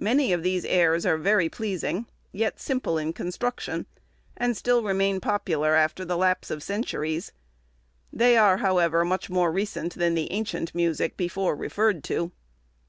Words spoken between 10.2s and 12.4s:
ancient music before referred to.